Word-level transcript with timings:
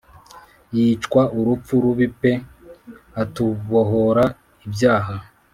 Yicwa 0.75 1.23
urupfu 1.39 1.73
rubi 1.83 2.07
pe 2.19 2.31
atubohora 3.21 4.25
ibyaha 4.65 5.15